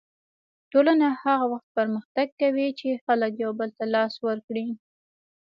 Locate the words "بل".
3.59-3.69